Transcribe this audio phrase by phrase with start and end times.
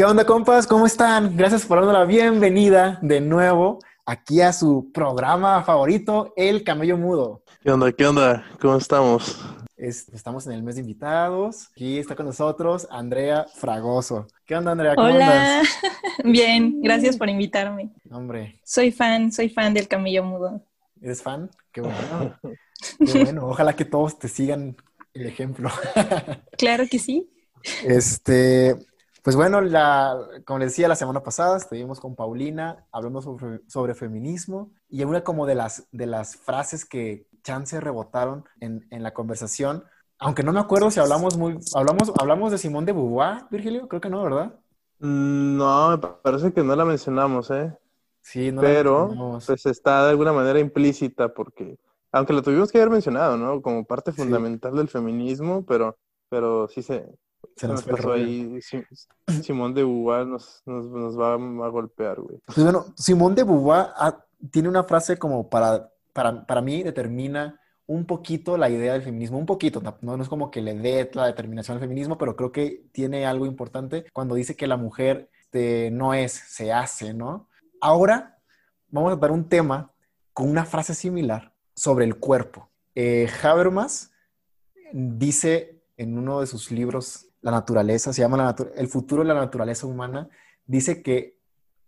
[0.00, 0.66] ¿Qué onda, compas?
[0.66, 1.36] ¿Cómo están?
[1.36, 7.42] Gracias por darnos la bienvenida de nuevo aquí a su programa favorito, El Camello Mudo.
[7.62, 7.92] ¿Qué onda?
[7.92, 8.46] ¿Qué onda?
[8.62, 9.38] ¿Cómo estamos?
[9.76, 11.68] estamos en el mes de invitados.
[11.72, 14.26] Aquí está con nosotros Andrea Fragoso.
[14.46, 14.94] ¿Qué onda, Andrea?
[14.94, 15.60] ¿Cómo Hola.
[16.24, 17.90] Bien, gracias por invitarme.
[18.10, 18.58] Hombre.
[18.64, 20.62] Soy fan, soy fan del Camello Mudo.
[21.02, 21.50] ¿Eres fan?
[21.72, 22.40] Qué bueno.
[23.04, 23.48] Qué bueno.
[23.48, 24.78] Ojalá que todos te sigan
[25.12, 25.68] el ejemplo.
[26.56, 27.30] Claro que sí.
[27.84, 28.76] Este,
[29.22, 33.94] pues bueno, la, como les decía la semana pasada, estuvimos con Paulina hablando sobre, sobre
[33.94, 39.12] feminismo y una como de las, de las frases que chance rebotaron en, en, la
[39.12, 39.84] conversación,
[40.18, 44.00] aunque no me acuerdo si hablamos muy, hablamos, hablamos de Simón de Beauvoir, Virgilio, creo
[44.00, 44.54] que no, ¿verdad?
[45.00, 47.76] Mm, no, me parece que no la mencionamos, ¿eh?
[48.22, 51.78] Sí, no Pero, pues está de alguna manera implícita porque,
[52.12, 53.62] aunque lo tuvimos que haber mencionado, ¿no?
[53.62, 55.96] Como parte fundamental del feminismo, pero,
[56.28, 57.06] pero sí se,
[57.56, 58.58] se nos pasó ahí.
[59.42, 62.38] Simón de Beauvoir nos, nos, va a golpear, güey.
[62.46, 67.60] Pues bueno, Simón de Beauvoir ah, tiene una frase como para, para, para mí determina
[67.86, 71.10] un poquito la idea del feminismo, un poquito, no, no es como que le dé
[71.12, 75.28] la determinación al feminismo, pero creo que tiene algo importante cuando dice que la mujer
[75.40, 77.48] este, no es, se hace, ¿no?
[77.80, 78.38] Ahora
[78.88, 79.90] vamos a dar un tema
[80.32, 82.70] con una frase similar sobre el cuerpo.
[82.94, 84.12] Eh, Habermas
[84.92, 89.86] dice en uno de sus libros, La naturaleza, se llama El futuro de la naturaleza
[89.86, 90.28] humana,
[90.66, 91.38] dice que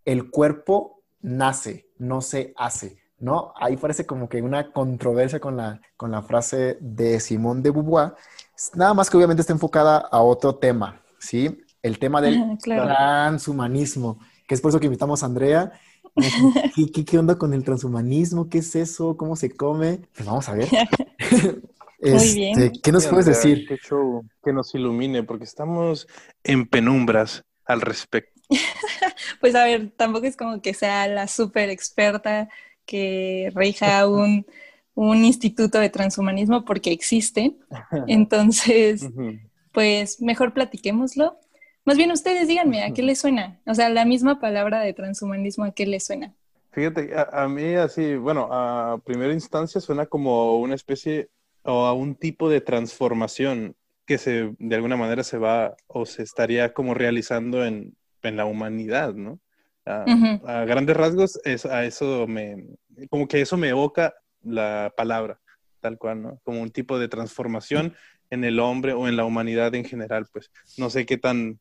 [0.04, 3.02] el cuerpo nace, no se hace.
[3.22, 3.52] ¿no?
[3.56, 8.14] Ahí parece como que una controversia con la, con la frase de Simón de Beauvoir,
[8.74, 11.62] nada más que obviamente está enfocada a otro tema, ¿sí?
[11.82, 15.72] El tema del transhumanismo, que es por eso que invitamos a Andrea.
[16.74, 18.48] ¿Qué, qué, onda con el transhumanismo?
[18.48, 19.16] ¿Qué es eso?
[19.16, 20.00] ¿Cómo se come?
[20.14, 20.68] Pues vamos a ver.
[22.02, 22.60] Muy bien.
[22.60, 23.66] Este, ¿Qué nos puedes decir?
[24.44, 26.08] que nos ilumine, porque estamos
[26.42, 28.32] en penumbras al respecto.
[29.40, 32.48] pues a ver, tampoco es como que sea la súper experta
[32.84, 34.44] que rija un,
[34.96, 37.56] instituto de transhumanismo porque existe.
[38.08, 39.08] Entonces,
[39.72, 41.38] pues mejor platiquémoslo.
[41.84, 43.60] Más bien ustedes díganme, ¿a qué les suena?
[43.66, 46.34] O sea, la misma palabra de transhumanismo, ¿a qué les suena?
[46.72, 51.28] Fíjate, a, mí así, bueno, a primera instancia suena como una especie
[51.62, 56.22] o a un tipo de transformación que se, de alguna manera se va o se
[56.22, 59.40] estaría como realizando en, en la humanidad, ¿no?
[59.84, 62.66] A, grandes rasgos, es, a eso me,
[63.10, 65.40] como que eso me evoca la palabra,
[65.80, 66.40] tal cual, ¿no?
[66.44, 67.94] Como un tipo de transformación
[68.30, 71.60] en el hombre o en la humanidad en general, pues no sé qué tan,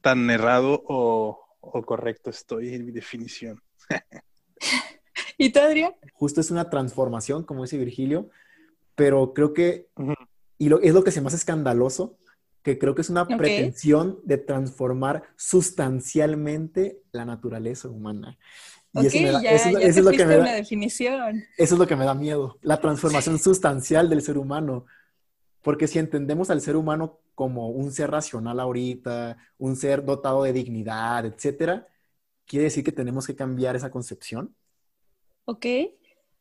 [0.00, 1.44] tan errado o,
[1.86, 3.60] correcto estoy en mi definición.
[5.38, 5.92] ¿Y tú, Adrián?
[6.14, 8.30] Justo es una transformación, como dice Virgilio,
[8.98, 9.86] pero creo que,
[10.58, 12.18] y lo, es lo que se me hace escandaloso,
[12.64, 18.36] que creo que es una pretensión de transformar sustancialmente la naturaleza humana.
[18.94, 19.16] Y eso,
[19.78, 21.44] es lo que me da, definición.
[21.56, 24.84] Eso es lo que me da miedo, la transformación sustancial del ser humano.
[25.62, 30.52] Porque si entendemos al ser humano como un ser racional ahorita, un ser dotado de
[30.52, 31.86] dignidad, etcétera,
[32.46, 34.56] quiere decir que tenemos que cambiar esa concepción.
[35.44, 35.66] Ok,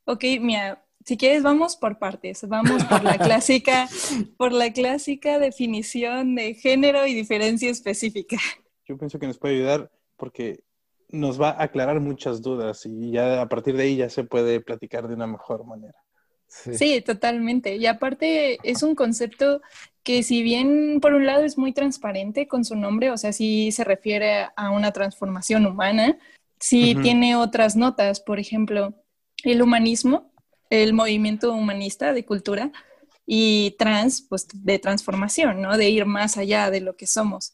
[0.06, 2.46] ok, mira, si quieres, vamos por partes.
[2.50, 3.88] Vamos por la clásica,
[4.36, 8.36] por la clásica definición de género y diferencia específica.
[8.86, 10.66] Yo pienso que nos puede ayudar porque
[11.08, 14.60] nos va a aclarar muchas dudas y ya a partir de ahí ya se puede
[14.60, 15.96] platicar de una mejor manera.
[16.50, 17.00] Sí.
[17.00, 17.78] totalmente.
[17.78, 19.62] Y aparte es un concepto
[20.04, 23.72] que si bien por un lado es muy transparente con su nombre, o sea, sí
[23.72, 26.18] se refiere a una transformación humana,
[26.60, 28.94] sí tiene otras notas, por ejemplo,
[29.46, 30.34] el humanismo
[30.70, 32.72] el movimiento humanista de cultura
[33.26, 35.78] y trans, pues de transformación, ¿no?
[35.78, 37.54] De ir más allá de lo que somos.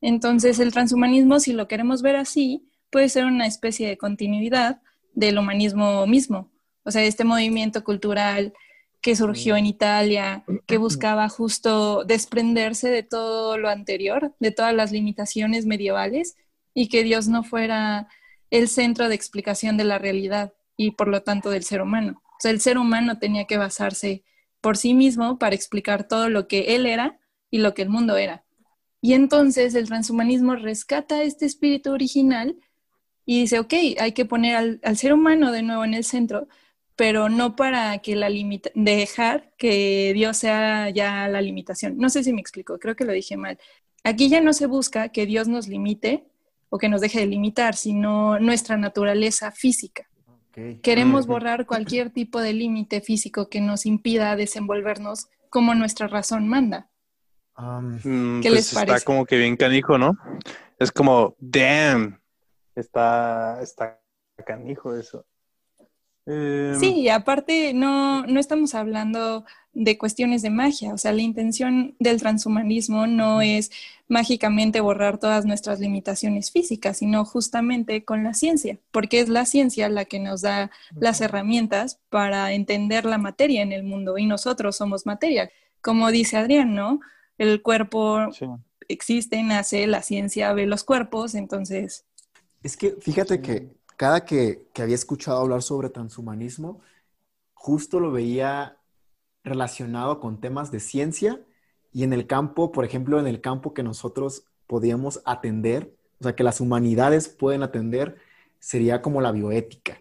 [0.00, 4.82] Entonces, el transhumanismo, si lo queremos ver así, puede ser una especie de continuidad
[5.14, 6.50] del humanismo mismo.
[6.84, 8.52] O sea, este movimiento cultural
[9.00, 14.92] que surgió en Italia, que buscaba justo desprenderse de todo lo anterior, de todas las
[14.92, 16.36] limitaciones medievales,
[16.74, 18.08] y que Dios no fuera
[18.50, 22.50] el centro de explicación de la realidad y por lo tanto del ser humano sea,
[22.50, 24.24] el ser humano tenía que basarse
[24.60, 28.16] por sí mismo para explicar todo lo que él era y lo que el mundo
[28.16, 28.44] era.
[29.00, 32.56] Y entonces el transhumanismo rescata este espíritu original
[33.26, 36.48] y dice, ok, hay que poner al, ser humano de nuevo en el centro,
[36.96, 41.96] pero no para que la limita dejar que Dios sea ya la limitación.
[41.98, 43.58] No sé si me explico, creo que lo dije mal.
[44.04, 46.26] Aquí ya no se busca que Dios nos limite
[46.70, 50.08] o que nos deje de limitar, sino nuestra naturaleza física.
[50.82, 56.90] Queremos borrar cualquier tipo de límite físico que nos impida desenvolvernos como nuestra razón manda.
[57.56, 58.96] Um, ¿Qué pues les parece?
[58.96, 60.16] Está como que bien canijo, ¿no?
[60.78, 62.20] Es como, damn,
[62.74, 64.00] está, está
[64.44, 65.24] canijo eso.
[66.26, 71.22] Em, sí, y aparte no, no estamos hablando de cuestiones de magia, o sea, la
[71.22, 73.70] intención del transhumanismo no es
[74.06, 79.88] mágicamente borrar todas nuestras limitaciones físicas, sino justamente con la ciencia, porque es la ciencia
[79.88, 84.76] la que nos da las herramientas para entender la materia en el mundo y nosotros
[84.76, 85.50] somos materia.
[85.80, 87.00] Como dice Adrián, ¿no?
[87.38, 88.28] El cuerpo
[88.88, 92.04] existe, nace, la ciencia ve los cuerpos, entonces...
[92.62, 96.80] Es que fíjate que cada que, que había escuchado hablar sobre transhumanismo,
[97.54, 98.76] justo lo veía
[99.44, 101.40] relacionado con temas de ciencia
[101.92, 106.34] y en el campo, por ejemplo, en el campo que nosotros podíamos atender, o sea,
[106.34, 108.16] que las humanidades pueden atender,
[108.58, 110.00] sería como la bioética.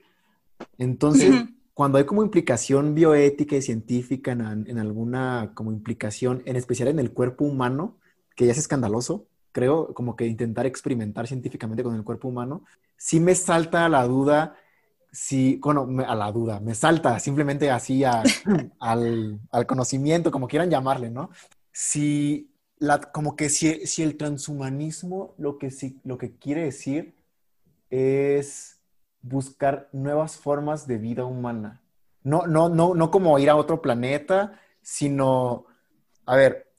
[0.78, 1.34] Entonces,
[1.74, 7.12] cuando hay como implicación bioética y científica en, alguna como implicación, en especial en el
[7.12, 7.98] cuerpo humano,
[8.36, 12.64] que ya es escandaloso, creo, como que intentar experimentar científicamente con el cuerpo humano,
[12.98, 14.56] sí me salta la duda
[15.12, 18.04] si, bueno, a la duda, me salta simplemente así
[18.80, 21.30] al, conocimiento, como quieran llamarle, ¿no?
[21.72, 27.16] Si, la, como que si, si el transhumanismo lo que, sí, lo que quiere decir
[27.90, 28.80] es
[29.22, 31.82] buscar nuevas formas de vida humana.
[32.24, 35.66] No, no, no, no como ir a otro planeta, sino,
[36.26, 36.72] a ver,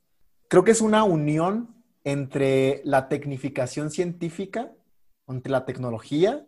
[0.48, 1.74] creo que es una unión
[2.04, 4.72] entre la tecnificación científica,
[5.28, 6.46] entre la tecnología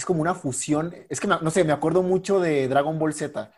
[0.00, 0.94] es como una fusión.
[1.10, 3.52] Es que, no sé, me acuerdo mucho de Dragon Ball Z.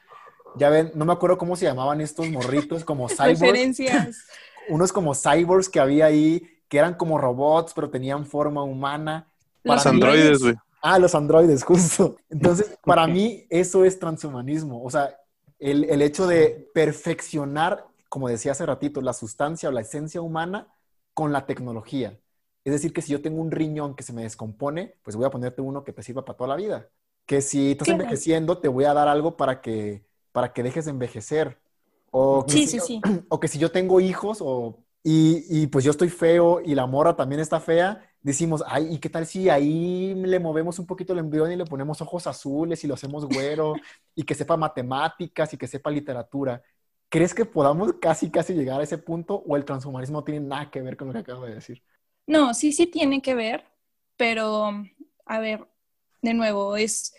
[0.57, 3.79] Ya ven, no me acuerdo cómo se llamaban estos morritos, como cyborgs.
[4.69, 9.29] Unos como cyborgs que había ahí, que eran como robots, pero tenían forma humana.
[9.63, 10.55] Los androides, güey.
[10.83, 12.17] Ah, los androides, justo.
[12.29, 14.83] Entonces, para mí, eso es transhumanismo.
[14.83, 15.17] O sea,
[15.61, 20.67] el, el hecho de perfeccionar, como decía hace ratito, la sustancia o la esencia humana
[21.15, 22.19] con la tecnología.
[22.65, 25.31] Es decir, que si yo tengo un riñón que se me descompone, pues voy a
[25.31, 26.89] ponerte uno que te sirva para toda la vida.
[27.27, 30.93] Que si estás envejeciendo, te voy a dar algo para que, para que dejes de
[30.93, 31.59] envejecer.
[32.11, 33.01] O que, sí, si, sí, sí.
[33.29, 36.87] o que si yo tengo hijos o, y, y, pues yo estoy feo y la
[36.87, 41.13] mora también está fea, decimos, ay, ¿y qué tal si ahí le movemos un poquito
[41.13, 43.75] el embrión y le ponemos ojos azules y lo hacemos güero
[44.15, 46.63] y que sepa matemáticas y que sepa literatura?
[47.09, 50.71] ¿Crees que podamos casi, casi llegar a ese punto o el transhumanismo no tiene nada
[50.71, 51.83] que ver con lo que acabo de decir?
[52.27, 53.65] No, sí, sí tiene que ver,
[54.17, 54.73] pero
[55.27, 55.67] a ver,
[56.23, 57.15] de nuevo, es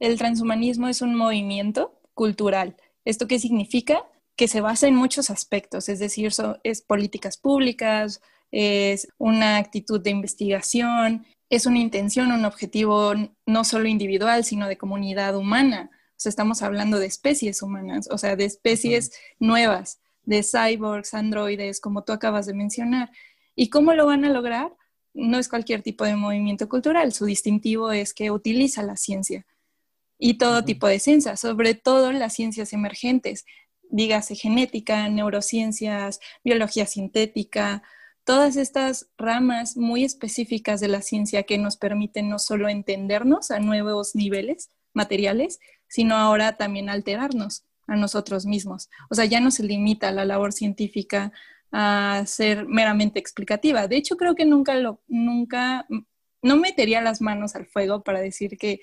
[0.00, 2.76] el transhumanismo es un movimiento cultural.
[3.04, 4.04] ¿Esto qué significa?
[4.36, 8.20] Que se basa en muchos aspectos, es decir, es políticas públicas,
[8.50, 13.14] es una actitud de investigación, es una intención, un objetivo
[13.46, 15.90] no solo individual, sino de comunidad humana.
[16.10, 21.80] O sea, estamos hablando de especies humanas, o sea, de especies nuevas, de cyborgs, androides,
[21.80, 23.10] como tú acabas de mencionar.
[23.54, 24.72] ¿Y cómo lo van a lograr?
[25.12, 29.46] No es cualquier tipo de movimiento cultural, su distintivo es que utiliza la ciencia
[30.18, 33.44] y todo tipo de ciencias, sobre todo las ciencias emergentes,
[33.90, 37.82] dígase genética, neurociencias, biología sintética,
[38.24, 43.60] todas estas ramas muy específicas de la ciencia que nos permiten no solo entendernos a
[43.60, 48.88] nuevos niveles materiales, sino ahora también alterarnos a nosotros mismos.
[49.10, 51.32] O sea, ya no se limita la labor científica
[51.76, 53.88] a ser meramente explicativa.
[53.88, 55.88] De hecho, creo que nunca lo, nunca,
[56.40, 58.80] no metería las manos al fuego para decir que,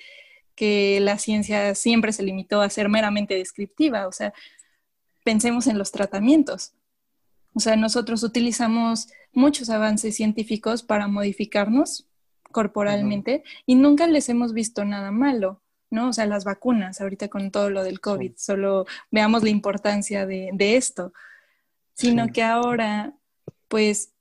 [0.55, 4.07] que la ciencia siempre se limitó a ser meramente descriptiva.
[4.07, 4.33] O sea,
[5.23, 6.73] pensemos en los tratamientos.
[7.53, 12.09] O sea, nosotros utilizamos muchos avances científicos para modificarnos
[12.51, 16.09] corporalmente y nunca les hemos visto nada malo, ¿no?
[16.09, 20.49] O sea, las vacunas, ahorita con todo lo del COVID, solo veamos la importancia de,
[20.51, 21.13] de esto
[22.01, 23.13] sino que ahora,
[23.67, 24.13] pues,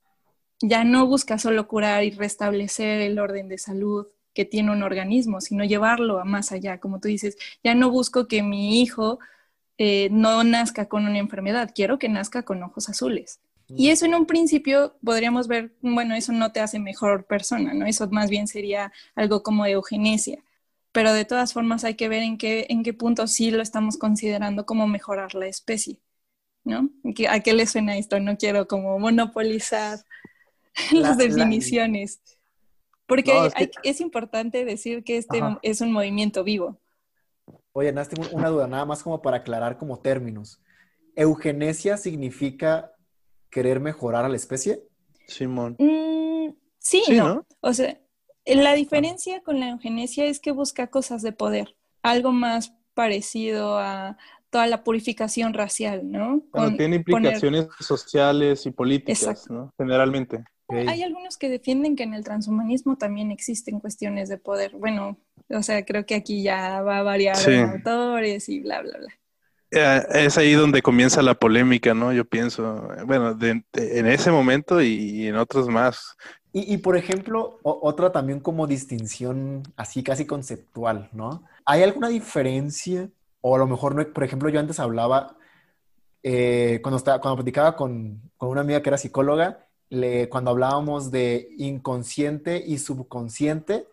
[0.61, 5.41] ya no busca solo curar y restablecer el orden de salud que tiene un organismo,
[5.41, 6.79] sino llevarlo a más allá.
[6.79, 9.19] Como tú dices, ya no busco que mi hijo
[9.77, 13.39] eh, no nazca con una enfermedad, quiero que nazca con ojos azules.
[13.73, 17.85] Y eso en un principio podríamos ver, bueno, eso no te hace mejor persona, ¿no?
[17.85, 20.43] Eso más bien sería algo como eugenesia.
[20.91, 23.97] Pero de todas formas hay que ver en qué, en qué punto sí lo estamos
[23.97, 26.01] considerando como mejorar la especie.
[26.63, 26.89] ¿No?
[27.29, 28.19] ¿A qué le suena esto?
[28.19, 29.99] No quiero como monopolizar
[30.91, 32.21] las definiciones.
[33.05, 33.33] Porque
[33.83, 36.79] es, importante decir que este es un movimiento vivo.
[37.73, 40.61] Oye, Nas, tengo una duda, nada más como para aclarar como términos.
[41.15, 42.93] ¿Eugenesia significa
[43.49, 44.83] querer mejorar a la especie?
[45.27, 45.75] Simón.
[45.77, 47.45] Mm, sí, no.
[47.59, 47.99] O sea,
[48.45, 54.17] la diferencia con la eugenesia es que busca cosas de poder, algo más parecido a
[54.51, 56.43] toda la purificación racial, ¿no?
[56.77, 59.73] tiene implicaciones sociales y políticas, ¿no?
[59.77, 60.43] Generalmente.
[60.69, 64.75] hay algunos que defienden que en el transhumanismo también existen cuestiones de poder.
[64.75, 65.17] Bueno,
[65.49, 69.13] o sea, creo que aquí ya va a variar los autores y bla, bla, bla.
[69.71, 72.11] Eh, es ahí donde comienza la polémica, ¿no?
[72.11, 76.17] Yo pienso, bueno, en ese momento y, en otros más.
[76.53, 81.45] Y, por ejemplo, otra también como distinción así casi conceptual, ¿no?
[81.65, 83.09] ¿Hay alguna diferencia?
[83.41, 85.37] O a lo mejor, no, por ejemplo, yo antes hablaba,
[86.23, 91.11] eh, cuando, estaba, cuando platicaba con, con, una amiga que era psicóloga, le, cuando hablábamos
[91.11, 93.87] de inconsciente y subconsciente,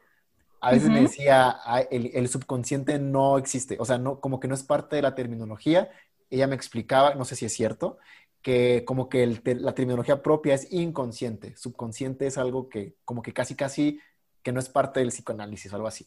[0.61, 1.57] a veces me decía,
[1.91, 5.15] el, el, subconsciente no existe, o sea, no, como que no es parte de la
[5.15, 5.89] terminología.
[6.31, 7.99] Ella me explicaba, no sé si es cierto,
[8.43, 13.33] que como que el, la terminología propia es inconsciente, subconsciente es algo que como que
[13.33, 14.01] casi casi
[14.43, 16.07] que no es parte del psicoanálisis o algo así.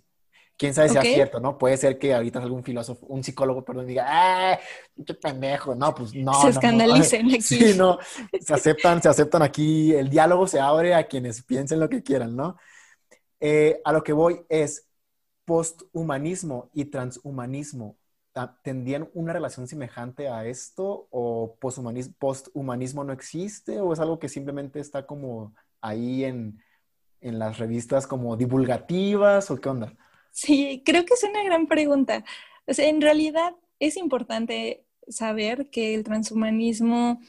[0.62, 1.58] Quién sabe si es cierto, ¿no?
[1.58, 4.60] Puede ser que ahorita algún filósofo, un psicólogo, perdón, diga, ¡ah!
[5.04, 5.74] ¡Qué pendejo!
[5.74, 6.40] No, pues no.
[6.40, 7.42] Se escandalicen aquí.
[7.42, 7.98] Sí, no.
[8.40, 9.92] Se aceptan, se aceptan aquí.
[9.96, 12.58] El diálogo se abre a quienes piensen lo que quieran, ¿no?
[13.40, 14.88] Eh, a lo que voy es,
[15.46, 17.98] posthumanismo y transhumanismo,
[18.64, 21.08] ¿tendrían una relación semejante a esto?
[21.10, 23.80] ¿O posthumanismo, posthumanismo no existe?
[23.80, 26.62] ¿O es algo que simplemente está como ahí en,
[27.20, 29.50] en las revistas como divulgativas?
[29.50, 29.98] ¿O qué onda?
[30.32, 32.24] Sí, creo que es una gran pregunta.
[32.66, 37.20] O sea, en realidad es importante saber que el transhumanismo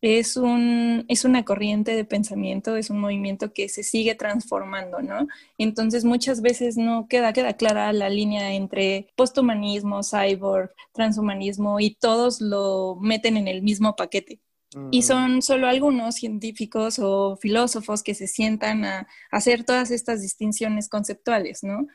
[0.00, 5.26] es, un, es una corriente de pensamiento, es un movimiento que se sigue transformando, ¿no?
[5.58, 12.40] Entonces muchas veces no queda, queda clara la línea entre posthumanismo, cyborg, transhumanismo y todos
[12.40, 14.40] lo meten en el mismo paquete.
[14.90, 20.90] Y son solo algunos científicos o filósofos que se sientan a, hacer todas estas distinciones
[20.90, 21.86] conceptuales, ¿no?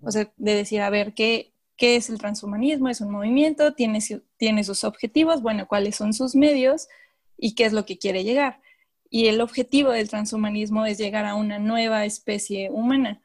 [0.00, 2.88] O sea, de decir, a ver, ¿qué, ¿qué es el transhumanismo?
[2.88, 4.00] Es un movimiento, tiene,
[4.36, 6.88] tiene sus objetivos, bueno, ¿cuáles son sus medios?
[7.38, 8.60] y qué es lo que quiere llegar.
[9.10, 13.22] Y el objetivo del transhumanismo es llegar a una nueva especie humana.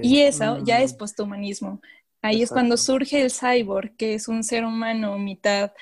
[0.00, 0.96] Y eso ya es mm.
[0.96, 1.80] posthumanismo.
[2.22, 5.72] Ahí es cuando surge el cyborg, que es un ser humano mitad,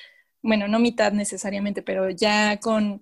[0.42, 3.00] bueno, no mitad necesariamente, pero ya con,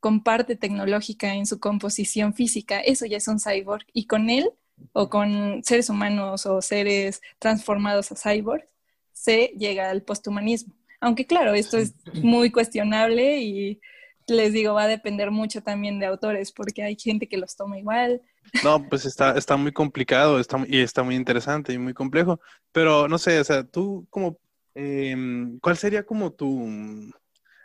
[0.00, 2.80] con parte tecnológica en su composición física.
[2.80, 3.86] Eso ya es un cyborg.
[3.92, 4.50] Y con él,
[4.92, 8.68] o con seres humanos o seres transformados a cyborg,
[9.12, 10.74] se llega al posthumanismo.
[11.00, 13.80] Aunque claro, esto es muy cuestionable y
[14.26, 17.78] les digo, va a depender mucho también de autores, porque hay gente que los toma
[17.78, 18.22] igual.
[18.62, 22.40] No, pues está, está muy complicado está, y está muy interesante y muy complejo.
[22.72, 24.38] Pero no sé, o sea, tú como,
[24.74, 27.12] em, ¿cuál sería como tu,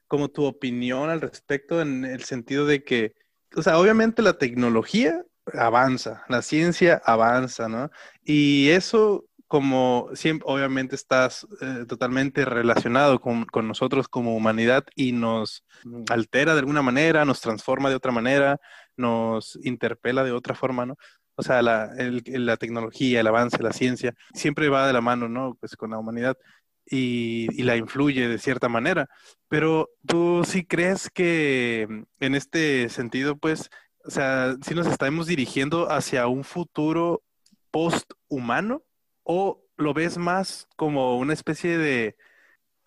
[0.07, 3.13] como tu opinión al respecto en el sentido de que,
[3.55, 5.23] o sea, obviamente la tecnología
[5.53, 7.89] avanza, la ciencia avanza, ¿no?
[8.23, 15.65] Y eso como siempre, obviamente estás eh, totalmente relacionado con, nosotros como humanidad y nos
[16.11, 18.59] altera de alguna manera, nos transforma de otra manera,
[18.95, 20.97] nos interpela de otra forma, ¿no?
[21.33, 21.89] O sea, la,
[22.25, 25.57] la tecnología, el avance, la ciencia, siempre va de la mano, ¿no?
[25.59, 26.37] Pues con la humanidad
[26.85, 29.07] y, y la influye de cierta manera.
[29.47, 31.87] Pero tú sí crees que
[32.19, 33.71] en este sentido, pues,
[34.09, 37.21] o sea, si nos estamos dirigiendo hacia un futuro
[37.69, 38.81] post-humano,
[39.21, 42.17] o lo ves más como una especie de,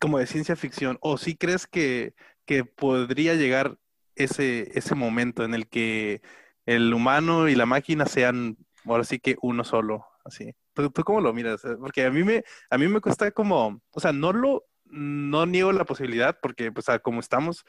[0.01, 0.99] como de ciencia ficción?
[1.01, 2.15] ¿O sí crees que,
[2.75, 3.79] podría llegar
[4.17, 6.23] ese, ese momento en el que
[6.67, 10.57] el humano y la máquina sean, ahora sí que uno solo, así?
[10.75, 11.63] ¿Tú, cómo lo miras?
[11.79, 15.71] Porque a mí me, a mí me cuesta como, o sea, no lo, no niego
[15.71, 17.65] la posibilidad, porque pues como estamos,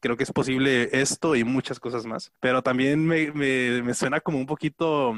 [0.00, 4.38] creo que es posible esto y muchas cosas más, pero también me, me suena como
[4.38, 5.14] un poquito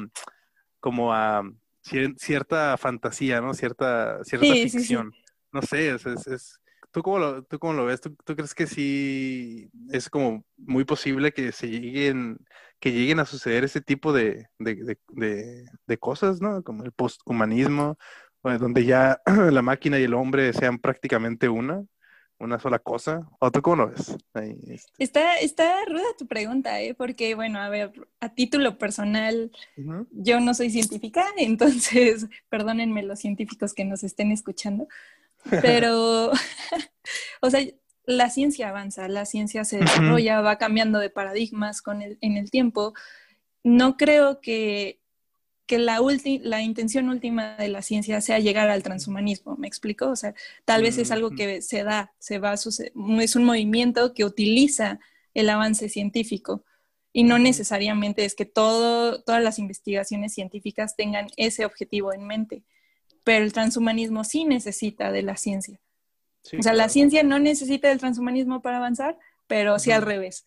[0.79, 1.43] como a
[1.81, 3.53] cierta fantasía, ¿no?
[3.53, 5.13] Cierta, cierta ficción.
[5.51, 6.59] No sé, es, es,
[6.91, 8.01] ¿tú, cómo lo, ¿tú cómo lo ves?
[8.01, 12.37] ¿Tú, crees que sí es como muy posible que se lleguen,
[12.79, 16.63] que lleguen a suceder ese tipo de, de, de, de cosas, ¿no?
[16.63, 17.97] Como el posthumanismo,
[18.43, 19.21] donde ya
[19.51, 21.83] la máquina y el hombre sean prácticamente una
[22.41, 23.27] una sola cosa?
[23.39, 24.17] ¿O tú cómo lo ves?
[24.33, 24.91] Este.
[24.97, 26.93] Está, está ruda tu pregunta, ¿eh?
[26.93, 29.51] Porque, bueno, a ver, a título personal,
[30.11, 34.87] yo no soy científica, entonces, perdónenme los científicos que nos estén escuchando,
[35.61, 36.31] pero,
[37.41, 37.65] o sea,
[38.05, 42.49] la ciencia avanza, la ciencia se desarrolla, va cambiando de paradigmas con el, en el
[42.49, 42.93] tiempo.
[43.63, 45.00] No creo que
[45.71, 46.01] que la,
[46.41, 50.09] la intención última de la ciencia sea llegar al transhumanismo, ¿me explico?
[50.09, 50.35] O sea,
[50.65, 54.99] tal vez es algo que se da, se va a es un movimiento que utiliza
[55.33, 56.65] el avance científico
[57.13, 62.63] y no necesariamente es que todo, todas las investigaciones científicas tengan ese objetivo en mente,
[63.23, 65.79] pero el transhumanismo sí necesita de la ciencia.
[66.59, 70.45] o sea, la ciencia no necesita del transhumanismo para avanzar, pero sí al revés.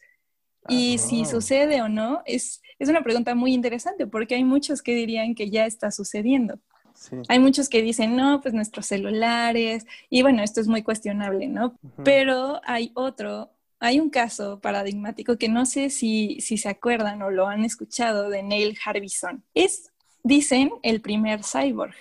[0.69, 1.27] Y si Ah.
[1.27, 5.51] sucede o no, es, es una pregunta muy interesante porque hay muchos que dirían que
[5.51, 6.59] ya está sucediendo.
[6.95, 7.17] Sí.
[7.29, 11.77] Hay muchos que dicen, no, pues nuestros celulares, y bueno, esto es muy cuestionable, ¿no?
[12.05, 17.31] Pero hay otro, hay un caso paradigmático que no sé si, si se acuerdan o
[17.31, 19.43] lo han escuchado de Neil Harbison.
[19.55, 19.91] Es,
[20.23, 21.95] dicen, el primer cyborg.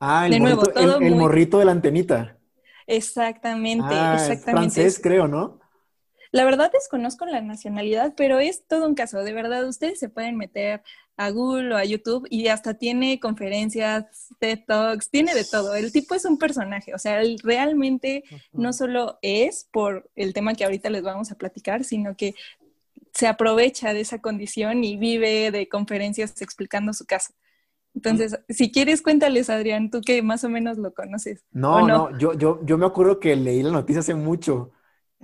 [0.00, 2.38] Ah, el, De nuevo, morrito, todo el, el muy- morrito de la antenita.
[2.86, 4.72] Exactamente, Ah, es exactamente.
[4.74, 5.59] francés, creo, ¿no?
[6.32, 9.22] La verdad desconozco la nacionalidad, pero es todo un caso.
[9.24, 10.82] De verdad, ustedes se pueden meter
[11.16, 15.74] a Google o a YouTube y hasta tiene conferencias, TED Talks, tiene de todo.
[15.74, 20.54] El tipo es un personaje, o sea, él realmente no solo es por el tema
[20.54, 22.34] que ahorita les vamos a platicar, sino que
[23.12, 27.34] se aprovecha de esa condición y vive de conferencias explicando su caso.
[27.94, 31.44] Entonces, si quieres, cuéntales, Adrián, tú que más o menos lo conoces.
[31.50, 34.70] No, ¿O no, yo, yo, yo me acuerdo que leí la noticia hace mucho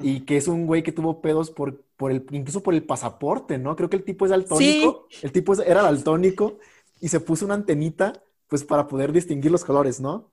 [0.00, 3.58] y que es un güey que tuvo pedos por, por el, incluso por el pasaporte,
[3.58, 3.76] ¿no?
[3.76, 6.58] Creo que el tipo es daltónico, el tipo es- era daltónico
[7.00, 10.30] y se puso una antenita pues para poder distinguir los colores, ¿no?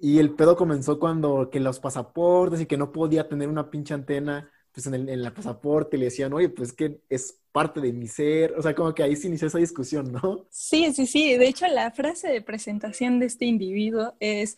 [0.00, 3.94] Y el pedo comenzó cuando que los pasaportes y que no podía tener una pinche
[3.94, 7.92] antena pues en el, en el pasaporte le decían, oye, pues que es parte de
[7.94, 10.46] mi ser, o sea, como que ahí se inició esa discusión, ¿no?
[10.50, 11.36] Sí, sí, sí.
[11.36, 14.56] De hecho, la frase de presentación de este individuo es,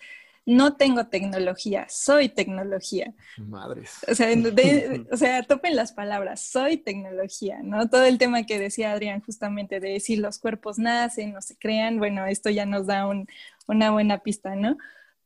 [0.50, 3.12] no tengo tecnología, soy tecnología.
[3.36, 3.98] Madres.
[4.08, 7.90] O sea, de- o sea, topen las palabras, soy tecnología, ¿no?
[7.90, 11.98] Todo el tema que decía Adrián justamente de si los cuerpos nacen o se crean,
[11.98, 13.26] bueno, esto ya nos da un-
[13.66, 14.78] una buena pista, ¿no?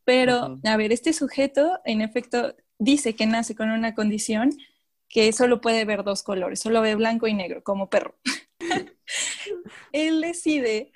[0.04, 4.50] Pero, a ver, este sujeto, en efecto, dice que nace con una condición
[5.08, 8.16] que solo puede ver dos colores, solo ve blanco y negro, como perro.
[9.92, 10.92] Él decide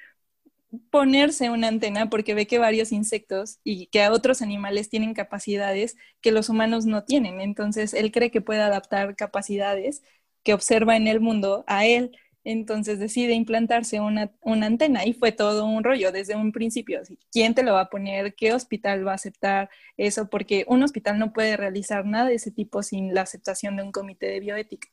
[0.90, 6.32] ponerse una antena porque ve que varios insectos y que otros animales tienen capacidades que
[6.32, 7.40] los humanos no tienen.
[7.40, 10.02] Entonces, él cree que puede adaptar capacidades
[10.42, 12.16] que observa en el mundo a él.
[12.44, 17.00] Entonces decide implantarse una, una antena y fue todo un rollo desde un principio.
[17.32, 18.36] ¿Quién te lo va a poner?
[18.36, 20.30] ¿Qué hospital va a aceptar eso?
[20.30, 23.90] Porque un hospital no puede realizar nada de ese tipo sin la aceptación de un
[23.90, 24.88] comité de bioética.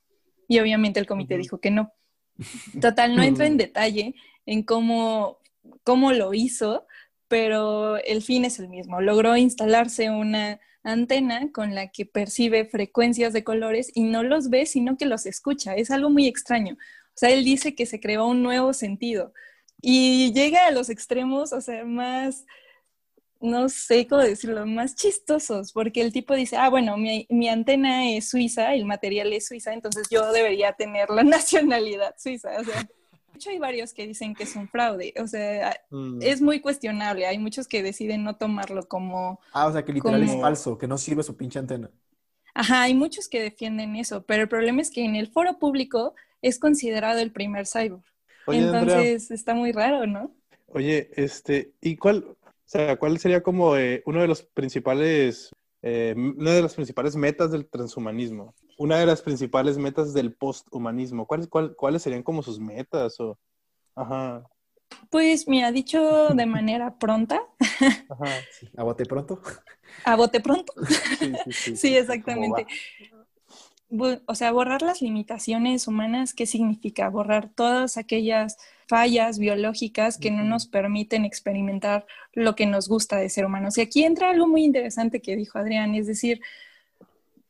[0.48, 1.42] Y obviamente el comité Ujú.
[1.44, 1.94] dijo que no.
[2.82, 5.40] Total, no entro en detalle en cómo,
[5.84, 6.88] cómo lo hizo,
[7.28, 9.02] pero el fin es el mismo.
[9.02, 14.66] Logró instalarse una antena con la que percibe frecuencias de colores y no los ve,
[14.66, 15.76] sino que los escucha.
[15.76, 16.74] Es algo muy extraño.
[16.76, 19.34] O sea, él dice que se creó un nuevo sentido
[19.86, 22.46] y llega a los extremos, o sea, más,
[23.42, 28.30] no sé cómo decirlo, más chistosos, porque el tipo dice, ah, bueno, mi, antena es
[28.30, 32.52] suiza, el material es suiza, entonces yo debería tener la nacionalidad suiza.
[32.62, 32.88] O sea,
[33.34, 36.20] de hecho hay varios que dicen que es un fraude, o sea, Mm.
[36.22, 37.26] es muy cuestionable.
[37.28, 40.88] Hay muchos que deciden no tomarlo como, Ah, o sea, que literal es falso, que
[40.88, 41.90] no sirve su pinche antena.
[42.54, 46.16] ajá, hay muchos que defienden eso, pero el problema es que en el foro público
[46.42, 48.04] es considerado el primer cyborg.
[48.46, 50.32] Oye, Andrea, Entonces está muy raro, ¿no?
[50.68, 56.14] oye, este, ¿y cuál, o sea, cuál sería como eh, uno de los principales, eh,
[56.18, 58.54] una de las principales metas del transhumanismo?
[58.78, 61.26] Una de las principales metas del posthumanismo.
[61.28, 63.20] ¿Cuáles, cuál- cuáles serían como sus metas?
[63.20, 63.38] O,
[63.96, 64.44] ajá,
[65.10, 67.42] Pues mira, dicho de manera pronta,
[68.10, 69.40] ajá, Sí, a bote pronto.
[70.06, 70.74] a bote pronto.
[71.20, 71.76] sí, sí, sí.
[71.78, 72.66] Sí, exactamente.
[74.26, 77.10] O sea, borrar las limitaciones humanas, ¿qué significa?
[77.10, 78.58] Borrar todas aquellas
[78.88, 83.78] fallas biológicas que no nos permiten experimentar lo que nos gusta de ser humanos.
[83.78, 86.42] Y aquí entra algo muy interesante que dijo Adrián, es decir,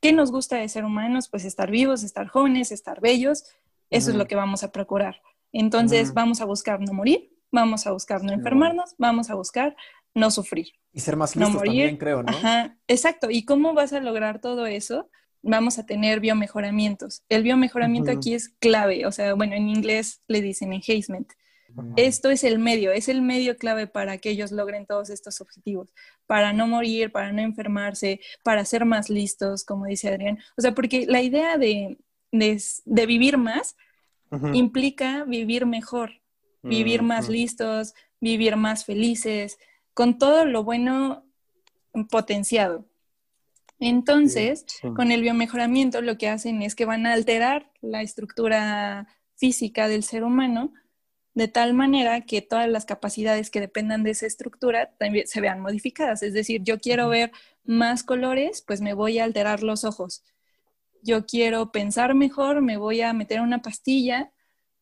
[0.04, 1.30] ¿qué nos gusta de ser humanos?
[1.30, 3.46] Pues estar vivos, estar jóvenes, estar bellos.
[3.89, 5.22] Eso es lo que vamos a procurar.
[5.54, 9.78] Entonces, vamos a buscar no morir, vamos a buscar no enfermarnos, vamos a buscar
[10.13, 10.68] no sufrir.
[10.92, 11.72] Y ser más No listos morir.
[11.72, 12.30] también, creo, ¿no?
[12.30, 13.30] Ajá, exacto.
[13.32, 15.10] ¿Y cómo vas a lograr todo eso?
[15.42, 17.24] Vamos a tener biomejoramientos.
[17.30, 18.20] El biomejoramiento Ujú.
[18.20, 21.32] aquí es clave, o sea, bueno, en inglés le dicen enhancement.
[21.76, 21.94] Mm.
[21.98, 25.90] Esto es el medio, es el medio clave para que ellos logren todos estos objetivos,
[26.28, 30.40] para no morir, para no enfermarse, para ser más listos, como dice Adrián.
[30.58, 31.98] O sea, porque la idea de,
[32.32, 33.76] de, de vivir más
[34.54, 36.22] implica vivir mejor,
[36.64, 37.34] vivir más Ujú.
[37.34, 39.58] listos, vivir más felices,
[39.94, 41.26] con todo lo bueno
[42.10, 42.88] potenciado.
[43.80, 44.88] Entonces, Sí.
[44.96, 50.04] con el biomejoramiento lo que hacen es que van a alterar la estructura física del
[50.04, 50.74] ser humano
[51.34, 55.62] de tal manera que todas las capacidades que dependan de esa estructura también se vean
[55.62, 56.22] modificadas.
[56.24, 57.32] Es decir, yo quiero ver
[57.63, 60.24] más colores, pues me voy a alterar los ojos.
[61.02, 64.32] Yo quiero pensar mejor, me voy a meter una pastilla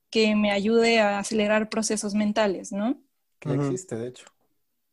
[0.10, 3.02] que me ayude a acelerar procesos mentales, ¿no?
[3.40, 4.26] Que existe, de hecho.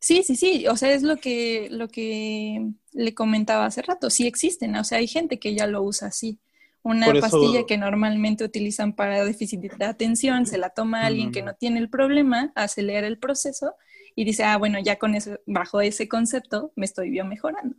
[0.01, 4.29] Sí, sí, sí, o sea, es lo que, lo que le comentaba hace rato, sí
[4.29, 6.39] existen, o sea, hay gente que ya lo usa así.
[6.83, 11.55] Una pastilla que normalmente utilizan para déficit de atención, se la toma alguien que no
[11.55, 13.75] tiene el problema, acelera el proceso
[14.15, 17.77] y dice, ah, bueno, ya con eso, bajo ese concepto, me estoy mejorando.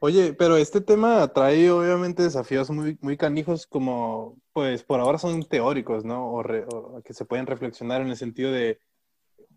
[0.00, 5.44] Oye, pero este tema trae obviamente desafíos muy, muy canijos como, pues por ahora son
[5.44, 6.34] teóricos, ¿no?
[6.34, 8.80] O, que se pueden reflexionar en el sentido de,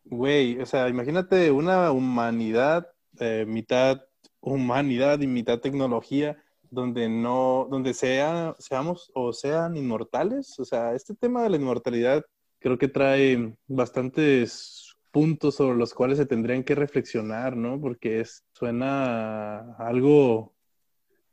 [0.03, 2.87] güey, o sea, imagínate una humanidad,
[3.19, 4.03] eh, mitad
[4.39, 6.37] humanidad y mitad tecnología,
[6.71, 10.59] donde no, donde sea, seamos o sean inmortales.
[10.59, 12.23] O sea, este tema de la inmortalidad
[12.59, 17.79] creo que trae bastantes puntos sobre los cuales se tendrían que reflexionar, ¿no?
[17.79, 20.53] Porque es, suena algo,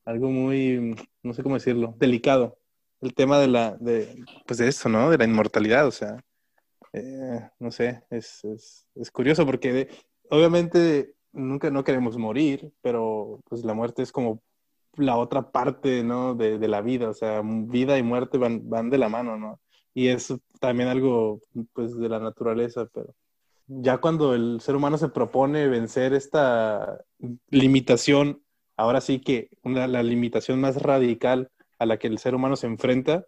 [0.05, 2.59] algo muy, no sé cómo decirlo, delicado.
[3.01, 5.11] El tema de la, de, pues de eso, ¿no?
[5.11, 6.23] De la inmortalidad, o sea,
[6.93, 9.89] eh, no sé, es, es, es curioso porque
[10.31, 14.43] obviamente nunca no queremos morir, pero pues la muerte es como
[14.97, 16.35] la otra parte, ¿no?
[16.35, 19.61] De, de la vida, o sea, vida y muerte van, van de la mano, ¿no?
[19.95, 21.41] Y es también algo,
[21.73, 23.15] pues, de la naturaleza, pero
[23.67, 26.99] ya cuando el ser humano se propone vencer esta
[27.49, 28.43] limitación,
[28.77, 33.27] ahora sí que la limitación más radical a la que el ser humano se enfrenta,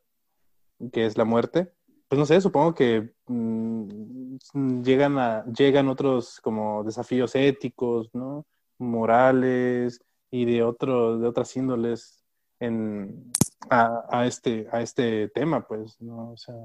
[0.93, 1.73] que es la muerte,
[2.09, 8.47] pues no sé, supongo que mm, llegan, a, llegan otros como desafíos éticos, ¿no?
[8.79, 10.01] morales
[10.35, 12.25] y de, otro, de otras índoles
[12.59, 13.31] en,
[13.71, 16.33] a, este, a este tema, pues, ¿no?
[16.33, 16.57] O sea,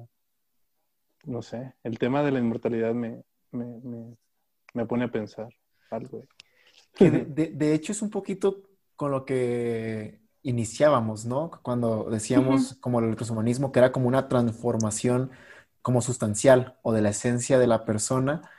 [1.25, 5.49] no sé, el tema de la inmortalidad me, me, pone a pensar
[5.91, 6.25] algo.
[6.97, 8.63] de, hecho es un poquito
[8.95, 11.51] con lo que iniciábamos, ¿no?
[11.61, 15.29] Cuando decíamos como el transhumanismo, que era como una transformación
[15.83, 18.49] como sustancial o de la esencia de la persona.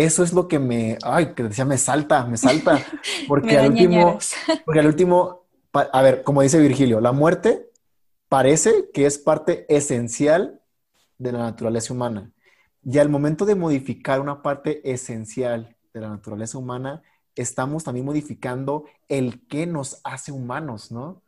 [0.00, 2.82] Eso es lo que me, ay, que decía, me salta, me salta,
[3.28, 4.18] porque al último,
[4.64, 7.70] porque al último, a ver, como dice Virgilio, la muerte
[8.30, 10.62] parece que es parte esencial
[11.18, 12.32] de la naturaleza humana.
[12.82, 17.02] Y al momento de modificar una parte esencial de la naturaleza humana,
[17.34, 21.22] estamos también modificando el que nos hace humanos, ¿no?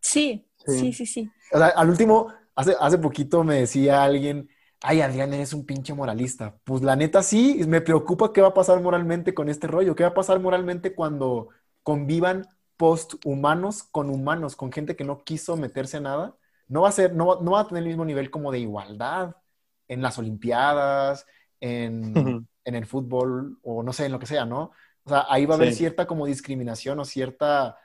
[0.00, 1.30] Sí, sí, sí, sí.
[1.52, 4.48] O sea, al último, hace, hace poquito me decía alguien,
[4.84, 6.58] ay, Adrián, eres un pinche moralista.
[6.64, 10.02] Pues la neta sí, me preocupa qué va a pasar moralmente con este rollo, qué
[10.02, 11.48] va a pasar moralmente cuando
[11.82, 16.36] convivan post-humanos con humanos, con gente que no quiso meterse a nada.
[16.68, 19.36] No va a ser, no, no va a tener el mismo nivel como de igualdad
[19.88, 21.26] en las Olimpiadas,
[21.60, 24.72] en, el fútbol o no sé, en lo que sea, ¿no?
[25.04, 27.78] O sea, ahí va a haber cierta como discriminación o cierta...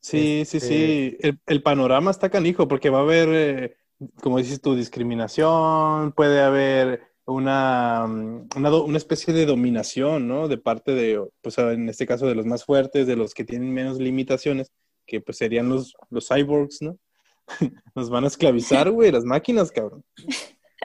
[0.00, 1.16] Sí, sí, sí.
[1.18, 3.76] Este el, panorama está canijo porque va a haber, eh,
[4.20, 10.48] como dices tú, discriminación, puede haber una, una, especie de dominación, ¿no?
[10.48, 13.72] De parte de, pues en este caso, de los más fuertes, de los que tienen
[13.72, 14.70] menos limitaciones,
[15.06, 16.98] que pues serían los, los cyborgs, ¿no?
[17.94, 20.04] Nos van a esclavizar, güey, las máquinas, cabrón.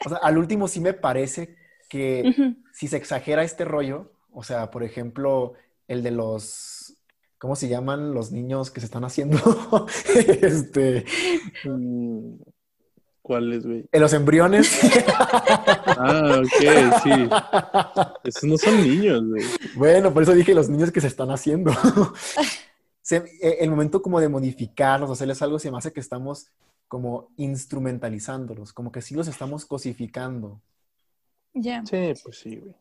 [0.05, 1.55] O sea, al último sí me parece
[1.89, 5.53] que si se exagera este rollo, o sea, por ejemplo,
[5.87, 6.95] el de los,
[7.37, 9.37] ¿cómo se llaman los niños que se están haciendo?
[10.41, 11.05] este...
[13.21, 13.85] ¿Cuáles, güey?
[13.91, 14.79] En los embriones.
[15.85, 17.29] ah, ok, sí.
[18.23, 19.45] Esos no son niños, güey.
[19.75, 21.71] Bueno, por eso dije los niños que se están haciendo.
[23.13, 26.47] E, el momento como de modificarlos, hacerles algo, se me hace que estamos
[26.87, 30.61] como instrumentalizándolos, como que sí los estamos cosificando.
[31.53, 31.83] Ya.
[31.85, 32.73] Sí, pues sí, güey.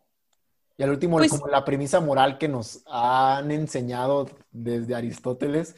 [0.76, 5.76] Y al último, pues como la premisa moral que nos han enseñado desde Aristóteles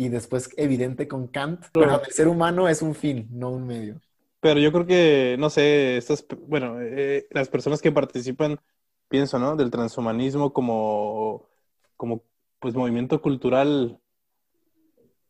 [0.00, 4.00] y después evidente con Kant, pero el ser humano es un fin, no un medio.
[4.40, 8.58] Pero yo creo que, no sé, estas, bueno, eh, las personas que participan,
[9.08, 9.56] pienso, ¿no?
[9.56, 11.46] Del transhumanismo como,
[11.98, 12.22] como,
[12.60, 14.00] pues, movimiento cultural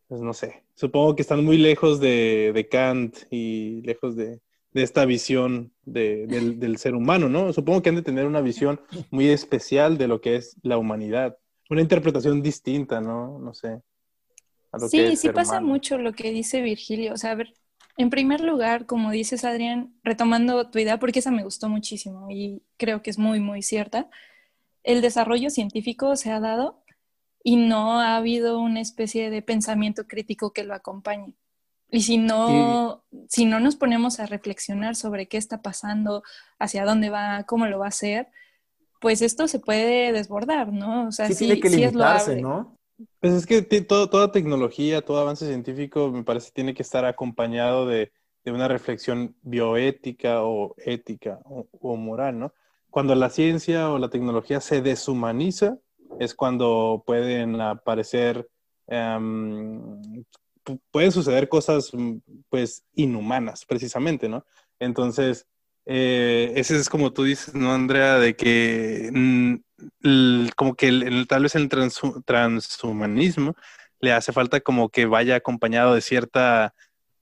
[0.07, 4.41] pues no sé, supongo que están muy lejos de, Kant y lejos de,
[4.75, 7.53] esta visión del, ser humano, ¿no?
[7.53, 8.81] Supongo que han de tener una visión
[9.11, 11.39] muy especial de lo que es la humanidad,
[11.71, 13.39] una interpretación distinta, ¿no?
[13.39, 13.83] No sé.
[14.89, 17.15] Sí, sí pasa mucho lo que dice Virgilio.
[17.15, 17.55] O sea, a ver,
[17.97, 22.63] en primer lugar, como dices, Adrián, retomando tu idea, porque esa me gustó muchísimo y
[22.77, 24.09] creo que es muy, muy cierta,
[24.83, 26.83] el desarrollo científico se ha dado
[27.43, 31.35] y no ha habido una especie de pensamiento crítico que lo acompañe.
[31.91, 36.23] Y si no, si no nos ponemos a reflexionar sobre qué está pasando,
[36.59, 38.29] hacia dónde va, cómo lo va a hacer,
[39.01, 41.09] pues esto se puede desbordar, ¿no?
[41.09, 42.80] O sea, sí, tiene que limitarse, ¿no?
[43.21, 48.13] Pues es que toda tecnología, todo avance científico, me parece, tiene que estar acompañado de,
[48.47, 52.53] una reflexión bioética o ética o, o, moral, ¿no?
[52.91, 55.79] Cuando la ciencia o la tecnología se deshumaniza,
[56.19, 58.49] es cuando pueden aparecer
[58.89, 60.25] em,
[60.91, 64.45] pueden suceder cosas, mm, pues, inhumanas, precisamente, ¿no?
[64.79, 65.47] Entonces,
[65.87, 68.19] eh, ese es como tú dices, ¿no, Andrea?
[68.19, 73.55] De que mm, como que tal vez el transhumanismo
[74.01, 76.75] le hace falta como que vaya acompañado de cierta,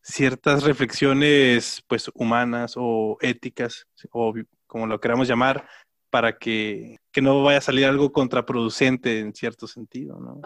[0.03, 4.35] ciertas reflexiones, pues, humanas o éticas, o
[4.67, 5.69] como lo queramos llamar,
[6.11, 10.41] para que, que no vaya a salir algo contraproducente en cierto sentido, ¿no?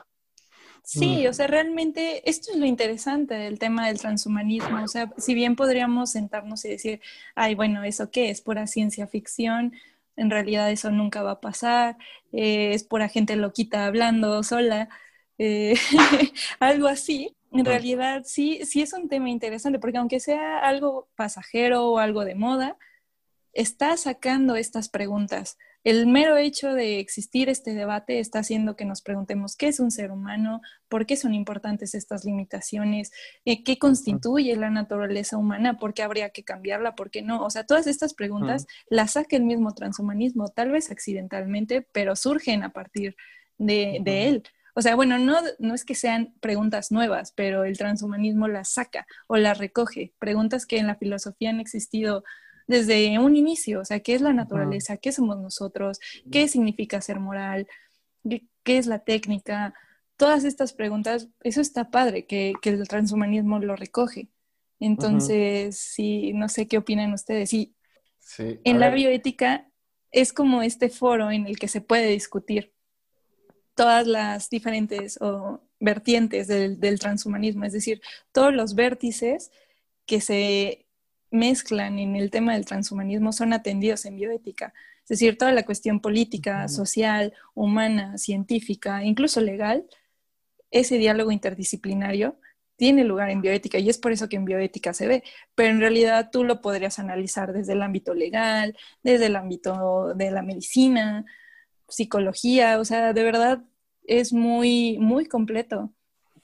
[0.85, 4.83] Sí, o sea, realmente esto es lo interesante del tema del transhumanismo.
[4.83, 7.01] O sea, si bien podríamos sentarnos y decir,
[7.35, 8.31] ay, bueno, ¿eso qué?
[8.31, 9.73] Es pura ciencia ficción,
[10.16, 11.97] en realidad eso nunca va a pasar,
[12.33, 14.88] eh, es pura gente loquita hablando sola,
[15.38, 15.75] eh,
[16.61, 17.37] algo así.
[17.53, 22.25] En realidad sí, sí es un tema interesante, porque aunque sea algo pasajero o algo
[22.25, 22.77] de moda,
[23.53, 29.03] está sacando estas preguntas el mero hecho de existir este debate está haciendo que nos
[29.03, 33.11] preguntemos qué es un ser humano, por qué son importantes estas limitaciones,
[33.45, 37.45] eh, qué constituye la naturaleza humana, por qué habría que cambiarla, por qué no.
[37.45, 42.62] O sea, todas estas preguntas las saca el mismo transhumanismo, tal vez accidentalmente, pero surgen
[42.62, 43.17] a partir
[43.59, 44.45] de, él.
[44.75, 49.05] O sea, bueno, no, no es que sean preguntas nuevas, pero el transhumanismo las saca
[49.27, 50.15] o las recoge.
[50.21, 52.23] Preguntas que en la filosofía han existido
[52.66, 54.96] desde un inicio, o sea, ¿qué es la naturaleza?
[54.96, 56.01] ¿Qué somos nosotros?
[56.31, 57.66] ¿Qué significa ser moral?
[58.62, 59.75] ¿Qué es la técnica?
[60.16, 64.29] Todas estas preguntas, eso está padre, que, el transhumanismo lo recoge.
[64.79, 67.51] Entonces, sí, no sé qué opinan ustedes.
[67.51, 67.75] Sí,
[68.37, 69.68] en la bioética
[70.11, 72.72] es como este foro en el que se puede discutir
[73.75, 75.18] todas las diferentes
[75.81, 79.51] vertientes del, del, transhumanismo, es decir, todos los vértices
[80.07, 80.87] que se
[81.33, 84.73] mezclan en el tema del transhumanismo son atendidos en bioética.
[85.03, 89.85] Es decir, toda la cuestión política, social, humana, científica, incluso legal,
[90.71, 92.38] ese diálogo interdisciplinario
[92.77, 95.23] tiene lugar en bioética y es por eso que en bioética se ve,
[95.55, 100.31] pero en realidad tú lo podrías analizar desde el ámbito legal, desde el ámbito de
[100.31, 101.25] la medicina,
[101.88, 103.62] psicología, o sea, de verdad
[104.05, 105.92] es muy, muy completo.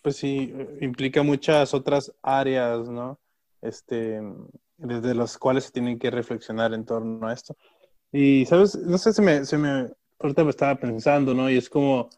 [0.02, 3.18] Pues sí, implica muchas otras áreas, ¿no?
[3.60, 4.20] Este,
[4.78, 7.56] desde los cuales se tienen que reflexionar en torno a esto.
[8.12, 8.76] Y, ¿sabes?
[8.76, 11.50] No sé, se me, se me, ahorita me estaba pensando, ¿no?
[11.50, 12.08] Y es como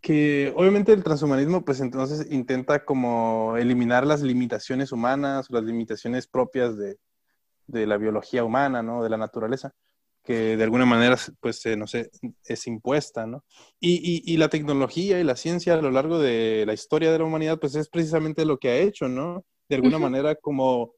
[0.00, 6.76] que obviamente el transhumanismo pues entonces intenta como eliminar las limitaciones humanas, las limitaciones propias
[6.76, 6.98] de,
[7.66, 9.02] de la biología humana, ¿no?
[9.02, 9.74] De la naturaleza
[10.24, 12.10] que de alguna manera, pues, no sé,
[12.44, 13.44] es impuesta, ¿no?
[13.80, 17.18] Y, y, y, la tecnología y la ciencia a lo largo de la historia de
[17.18, 19.44] la humanidad, pues es precisamente lo que ha hecho, ¿no?
[19.68, 20.94] De alguna manera como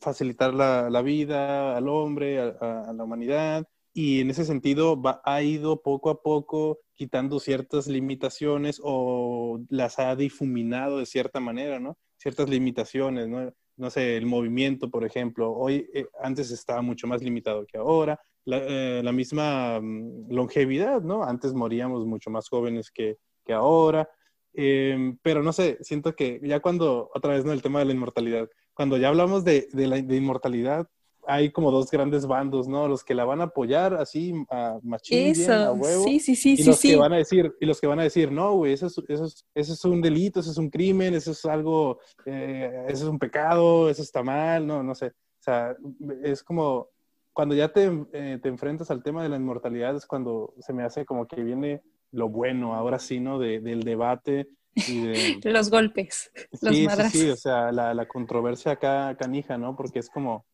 [0.00, 3.66] facilitar la, vida al hombre, a, la humanidad.
[3.94, 10.16] Y en ese sentido ha ido poco a poco quitando ciertas limitaciones o las ha
[10.16, 11.98] difuminado de cierta manera, ¿no?
[12.16, 13.52] Ciertas limitaciones, ¿no?
[13.76, 18.18] No sé, el movimiento, por ejemplo, hoy, eh, antes estaba mucho más limitado que ahora.
[18.44, 21.24] La, eh, misma mm, longevidad, ¿no?
[21.24, 24.08] Antes moríamos mucho más jóvenes que, que ahora.
[24.54, 27.52] Em, pero no sé, siento que ya cuando, otra vez, ¿no?
[27.52, 30.88] El tema de la inmortalidad, cuando ya hablamos de, de la de inmortalidad,
[31.26, 32.88] hay como dos grandes bandos, ¿no?
[32.88, 36.04] Los que la van a apoyar así a machín, a huevo.
[36.04, 38.32] Sí, sí, sí, y los que van a decir, y los que van a decir,
[38.32, 41.30] no, güey, eso es, eso, es, eso es un delito, eso es un crimen, eso
[41.30, 45.06] es algo, eh, eso es un pecado, eso está mal, no, no sé.
[45.06, 45.76] O sea,
[46.22, 46.88] es como
[47.32, 50.82] cuando ya te, eh, te enfrentas al tema de la inmortalidad, es cuando se me
[50.82, 53.38] hace como que viene lo bueno, ahora sí, ¿no?
[53.38, 55.40] De, del debate y de...
[55.50, 59.74] los golpes, los sí, Sí, sí, o sea, la, la, controversia acá canija, ¿no?
[59.74, 60.46] Porque es como,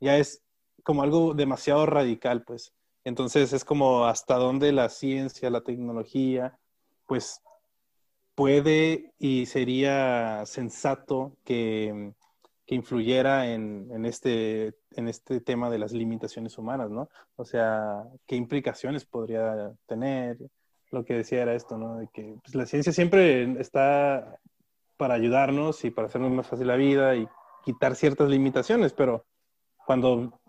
[0.00, 0.42] ya es
[0.82, 2.72] como algo demasiado radical, pues.
[3.04, 6.58] Entonces es como hasta dónde la ciencia, la tecnología,
[7.06, 7.40] pues
[8.34, 12.12] puede y sería sensato que,
[12.66, 17.08] que influyera en, en, este, en este tema de las limitaciones humanas, ¿no?
[17.36, 20.38] O sea, qué implicaciones podría tener,
[20.92, 21.96] lo que decía era esto, ¿no?
[21.96, 24.38] De que pues, la ciencia siempre está
[24.96, 27.26] para ayudarnos y para hacernos más fácil la vida y
[27.64, 29.24] quitar ciertas limitaciones, pero
[29.86, 30.40] cuando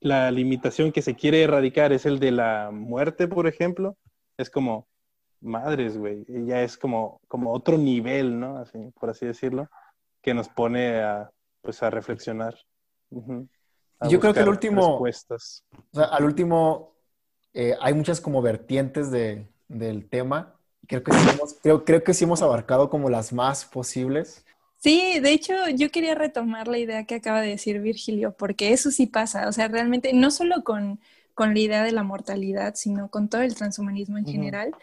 [0.00, 3.96] la limitación que se quiere erradicar es el de la muerte, por ejemplo,
[4.38, 4.88] es como,
[5.40, 8.58] madres, güey, ya es como, como otro nivel, ¿no?
[8.58, 9.68] Así, por así decirlo,
[10.22, 12.56] que nos pone a, pues, a reflexionar.
[13.10, 15.12] Yo creo que el último, o
[15.92, 16.94] sea, al último,
[17.52, 20.54] eh, hay muchas como vertientes de, del tema.
[20.86, 24.44] Creo que, sí hemos, creo, creo que sí hemos abarcado como las más posibles.
[24.78, 28.90] Sí, de hecho yo quería retomar la idea que acaba de decir Virgilio, porque eso
[28.90, 31.00] sí pasa, o sea, realmente no solo con,
[31.34, 34.74] con la idea de la mortalidad, sino con todo el transhumanismo en general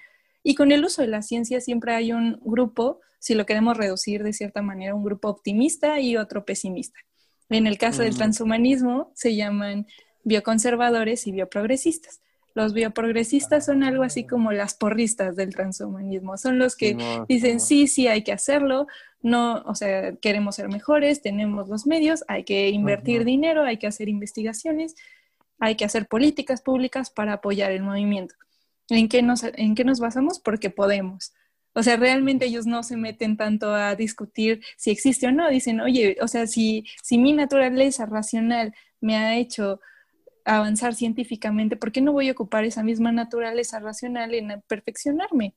[0.43, 4.23] y con el uso de la ciencia siempre hay un grupo si lo queremos reducir
[4.23, 7.00] de cierta manera, un grupo optimista y otro pesimista.
[7.50, 9.88] En el caso del transhumanismo se llaman
[10.23, 12.21] bioconservadores y bioprogresistas.
[12.58, 16.98] Los bioprogresistas son algo así como las porristas del transhumanismo, son los que
[17.30, 18.88] dicen sí, sí, hay que hacerlo,
[19.22, 23.86] no, o sea, queremos ser mejores, tenemos los medios, hay que invertir dinero, hay que
[23.86, 24.96] hacer investigaciones,
[25.60, 28.34] hay que hacer políticas públicas para apoyar el movimiento.
[28.89, 30.39] ¿En qué nos, en qué nos basamos?
[30.39, 31.34] Porque podemos.
[31.74, 35.48] O sea, realmente ellos no se meten tanto a discutir si existe o no.
[35.48, 39.80] Dicen, oye, o sea, si, si mi naturaleza racional me ha hecho
[40.47, 45.55] avanzar científicamente, ¿por qué no voy a ocupar esa misma naturaleza racional en perfeccionarme?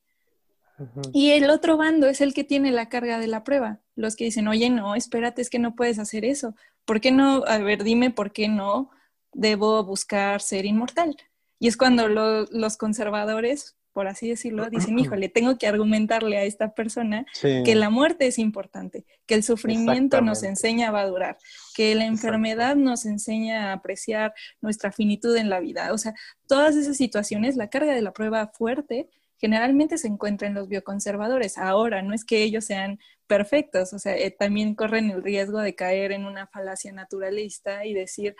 [1.13, 3.79] Y el otro bando es el que tiene la carga de la prueba.
[3.95, 6.55] Los que dicen, oye, no, espérate, es que no puedes hacer eso.
[6.85, 7.43] ¿Por qué no?
[7.47, 8.89] A ver, dime por qué no
[9.31, 11.15] debo buscar ser inmortal.
[11.59, 16.73] Y es cuando los conservadores, por así decirlo, dicen, híjole, tengo que argumentarle a esta
[16.73, 21.37] persona que la muerte es importante, que el sufrimiento nos enseña a durar,
[21.75, 25.91] que la enfermedad nos enseña a apreciar nuestra finitud en la vida.
[25.93, 26.13] O sea,
[26.47, 31.57] todas esas situaciones, la carga de la prueba fuerte generalmente se encuentra en los bioconservadores.
[31.57, 35.73] Ahora, no es que ellos sean perfectos, o sea, eh, también corren el riesgo de
[35.73, 38.35] caer en una falacia naturalista y decir,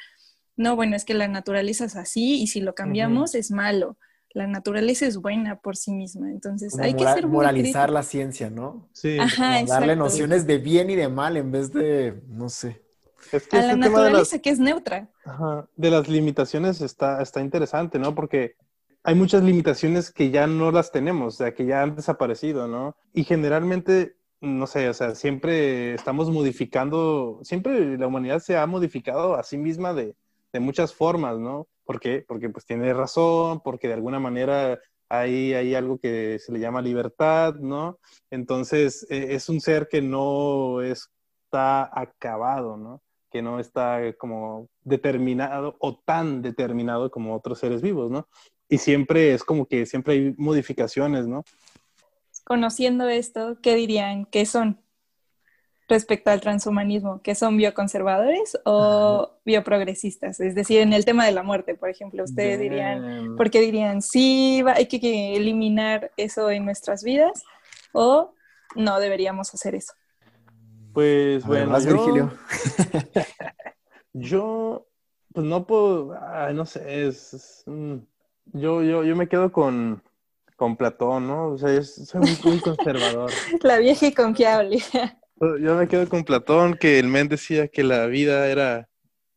[0.55, 3.97] no, bueno, es que la naturaleza es así y si lo cambiamos es malo.
[4.33, 8.87] La naturaleza es buena por sí misma, entonces hay que ser moralizar la ciencia, ¿no?
[8.93, 9.17] Sí.
[9.19, 12.81] Ajá, darle nociones de bien y de mal en vez de, no sé.
[13.31, 15.09] Es que a la naturaleza que es neutra.
[15.25, 18.15] Ajá, de las limitaciones está, está interesante, ¿no?
[18.15, 18.55] Porque
[19.03, 22.95] hay muchas limitaciones que ya no las tenemos, o sea, que ya han desaparecido, ¿no?
[23.13, 29.35] Y generalmente, no sé, o sea, siempre estamos modificando, siempre la humanidad se ha modificado
[29.35, 30.15] a sí misma de,
[30.53, 31.67] de muchas formas, ¿no?
[31.83, 32.23] ¿Por qué?
[32.27, 36.81] Porque pues tiene razón, porque de alguna manera hay, hay algo que se le llama
[36.81, 37.99] libertad, ¿no?
[38.29, 43.01] Entonces e, es un ser que no está acabado, ¿no?
[43.29, 48.27] Que no está como determinado o tan determinado como otros seres vivos, ¿no?
[48.69, 51.43] Y siempre es como que siempre hay modificaciones, ¿no?
[52.45, 54.79] Conociendo esto, ¿qué dirían que son?
[55.91, 61.43] Respecto al transhumanismo, que son bioconservadores o bioprogresistas, es decir, en el tema de la
[61.43, 67.03] muerte, por ejemplo, ustedes dirían, ¿por qué dirían sí, hay que, eliminar eso en nuestras
[67.03, 67.43] vidas
[67.91, 68.33] o
[68.75, 69.93] no deberíamos hacer eso?
[70.93, 72.29] Pues bueno, yo,
[74.13, 74.87] yo,
[75.33, 76.17] pues no puedo,
[76.53, 77.97] no sé, es, mm,
[78.53, 80.01] yo, yo, yo me quedo con,
[80.55, 81.47] con Platón, ¿no?
[81.47, 83.31] O sea, soy muy conservador.
[83.61, 84.79] La vieja y confiable.
[85.41, 88.87] Yo me quedo con Platón, que el men decía que la vida era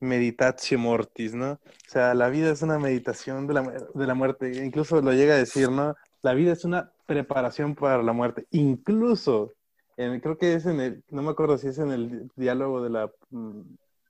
[0.00, 1.52] meditatio mortis, ¿no?
[1.52, 3.62] O sea, la vida es una meditación de la,
[3.94, 4.62] de la muerte.
[4.62, 5.94] Incluso lo llega a decir, ¿no?
[6.20, 8.46] La vida es una preparación para la muerte.
[8.50, 9.54] Incluso,
[9.96, 13.10] creo que es en el, no me acuerdo si es en el diálogo de la,
[13.30, 13.62] mm,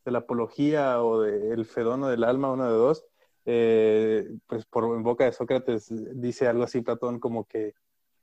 [0.05, 3.05] de la apología o del fedono del alma, uno de dos,
[3.47, 7.75] eh, pues por en boca de Sócrates dice algo así Platón como que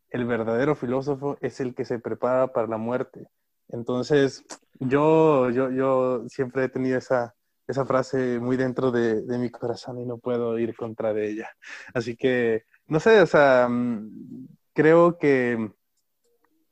[0.09, 3.29] el verdadero filósofo es el que se prepara para la muerte
[3.71, 4.43] entonces,
[4.79, 7.33] yo, yo, yo siempre he tenido esa,
[7.67, 11.49] esa frase muy dentro de, mi corazón y no puedo ir contra de ella.
[11.93, 15.71] Así que, no sé, o sea, mm, creo que,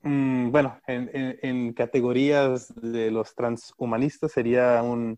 [0.03, 1.09] mm, bueno, en,
[1.41, 5.17] en, categorías de los transhumanistas sería un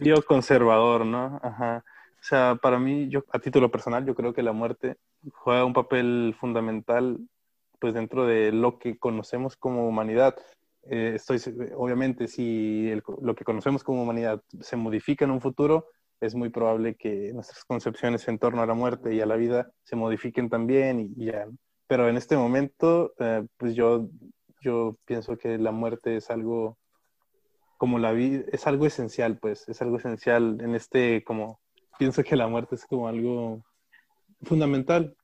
[0.00, 1.40] bioconservador, ¿no?
[1.42, 1.84] Ajá.
[2.20, 4.96] O sea, para mí, yo, a título personal, yo creo que la muerte
[5.32, 7.18] juega un papel fundamental,
[7.78, 10.36] pues, dentro de lo que conocemos como humanidad.
[10.88, 11.40] Eh, estoy,
[11.74, 15.88] obviamente, si lo que conocemos como humanidad se modifica en un futuro,
[16.20, 19.70] es muy probable que nuestras concepciones en torno a la muerte y a la vida
[19.82, 21.46] se modifiquen también y, ya.
[21.86, 24.08] Pero en este momento, eh, pues yo,
[24.60, 26.78] yo pienso que la muerte es algo
[27.78, 31.60] como la vida, es algo esencial, pues, es algo esencial en este, como,
[31.98, 33.62] pienso que la muerte es como algo
[34.42, 35.16] fundamental.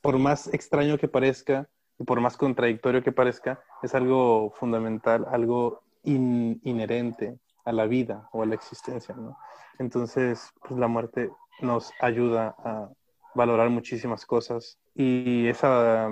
[0.00, 5.82] Por más extraño que parezca, y por más contradictorio que parezca, es algo fundamental, algo
[6.02, 9.36] inherente a la vida o a la existencia, ¿no?
[9.78, 12.88] Entonces, pues la muerte nos ayuda a
[13.34, 16.10] valorar muchísimas cosas y esa,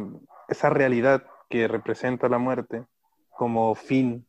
[0.49, 2.85] esa realidad que representa la muerte
[3.31, 4.27] como fin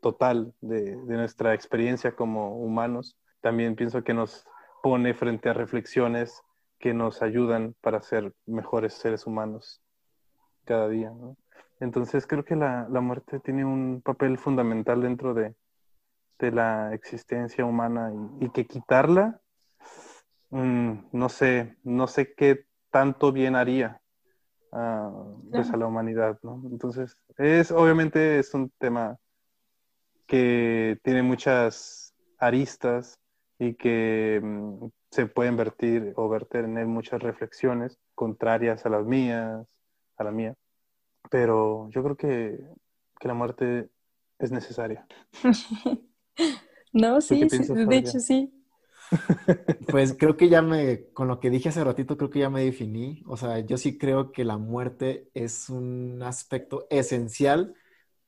[0.00, 4.46] total de, de nuestra experiencia como humanos, también pienso que nos
[4.82, 6.42] pone frente a reflexiones
[6.78, 9.80] que nos ayudan para ser mejores seres humanos
[10.64, 11.36] cada día, ¿no?
[11.80, 15.54] Entonces creo que la, la, muerte tiene un papel fundamental dentro de,
[16.38, 19.40] de la existencia humana y, que quitarla,
[20.50, 24.00] mm, no sé, no sé qué tanto bien haría
[24.72, 25.10] a,
[25.50, 26.62] pues, a la humanidad, ¿no?
[26.70, 29.18] Entonces, es obviamente es un tema
[30.26, 33.18] que tiene muchas aristas
[33.58, 39.04] y que mm, se pueden vertir o verter en él muchas reflexiones contrarias a las
[39.04, 39.66] mías,
[40.16, 40.54] a la mía.
[41.30, 42.58] Pero yo creo que,
[43.18, 43.88] que la muerte
[44.38, 45.06] es necesaria.
[46.92, 48.52] no, sí, de hecho sí.
[49.90, 52.64] Pues creo que ya me, con lo que dije hace ratito, creo que ya me
[52.64, 53.22] definí.
[53.26, 57.74] O sea, yo sí creo que la muerte es un aspecto esencial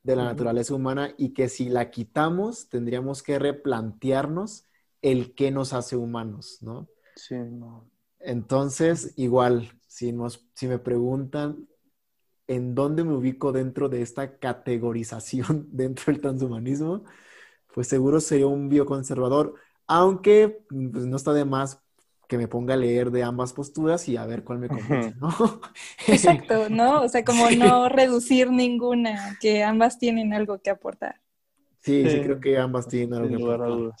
[0.03, 4.65] de la naturaleza humana y que si la quitamos, tendríamos que replantearnos
[5.01, 6.87] el qué nos hace humanos, ¿no?
[7.15, 7.89] Sí, no.
[8.19, 11.67] Entonces, igual, si, nos, si me preguntan
[12.47, 17.03] en dónde me ubico dentro de esta categorización dentro del transhumanismo,
[17.73, 21.81] pues seguro sería un bioconservador, aunque pues, no está de más
[22.27, 25.29] que me ponga a leer de ambas posturas y a ver cuál me convence, ¿no?
[26.07, 27.01] Exacto, ¿no?
[27.03, 31.21] O sea, como no reducir ninguna, que ambas tienen algo que aportar.
[31.79, 33.95] Sí, sí, creo que ambas tienen algo que aportar.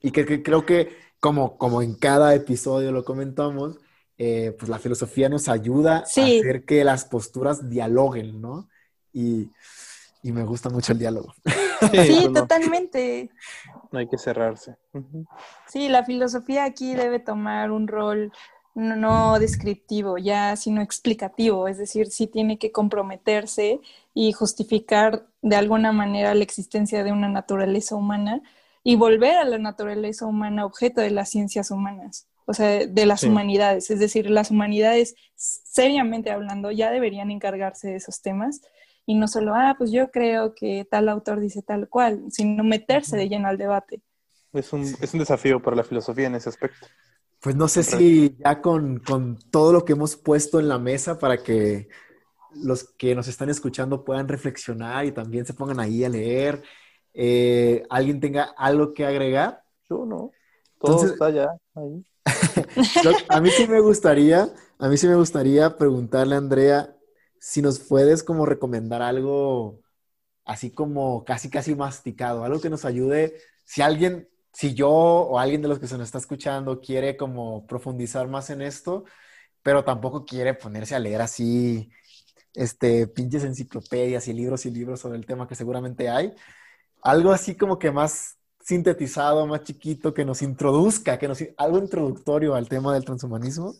[0.00, 3.78] Y que, creo que, como, como en cada episodio lo comentamos,
[4.26, 8.70] eh, pues la filosofía nos ayuda a hacer que las posturas dialoguen, ¿no?
[9.12, 9.50] Y,
[10.22, 11.34] me gusta mucho el diálogo.
[11.92, 13.28] Sí, totalmente.
[13.92, 14.76] No hay que cerrarse.
[15.66, 18.32] Sí, la filosofía aquí debe tomar un rol
[18.74, 23.80] no, descriptivo, ya, sino explicativo, es decir, sí tiene que comprometerse
[24.14, 28.40] y justificar de alguna manera la existencia de una naturaleza humana
[28.82, 33.22] y volver a la naturaleza humana objeto de las ciencias humanas, o sea, de las
[33.22, 33.90] humanidades.
[33.90, 38.60] Es decir, las humanidades, seriamente hablando, ya deberían encargarse de esos temas
[39.06, 43.16] y no solo, ah, pues yo creo que tal autor dice tal cual, sino meterse
[43.16, 44.02] de lleno al debate.
[44.52, 46.86] Es un, es un desafío para la filosofía en ese aspecto.
[47.40, 51.18] Pues no sé si ya con, con todo lo que hemos puesto en la mesa
[51.18, 51.88] para que
[52.54, 56.62] los que nos están escuchando puedan reflexionar y también se pongan ahí a leer
[57.14, 59.62] eh, ¿Alguien tenga algo que agregar?
[59.88, 60.32] Yo no.
[60.80, 62.04] Todo está ya ahí.
[63.28, 64.48] a mí sí me gustaría,
[64.78, 66.96] a mí sí me gustaría preguntarle a Andrea
[67.38, 69.80] si nos puedes como recomendar algo
[70.44, 75.62] así como casi casi masticado, algo que nos ayude, si alguien, si yo o alguien
[75.62, 79.04] de los que se nos está escuchando quiere como profundizar más en esto,
[79.62, 81.90] pero tampoco quiere ponerse a leer así,
[82.54, 86.34] este, pinches enciclopedias y libros y libros sobre el tema que seguramente hay,
[87.02, 92.54] algo así como que más sintetizado, más chiquito, que nos introduzca, que nos, algo introductorio
[92.54, 93.74] al tema del transhumanismo.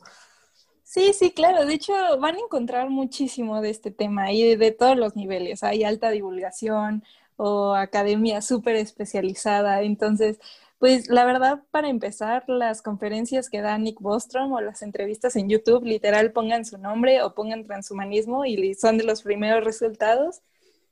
[0.82, 1.64] Sí, sí, claro.
[1.64, 5.64] De hecho, van a encontrar muchísimo de este tema y de, todos los niveles.
[5.64, 7.02] Hay alta divulgación
[7.36, 9.80] o academia súper especializada.
[9.80, 10.38] Entonces,
[10.78, 15.48] pues la verdad, para empezar, las conferencias que da Nick Bostrom o las entrevistas en
[15.48, 20.42] YouTube, literal, pongan su nombre o pongan transhumanismo y son de los primeros resultados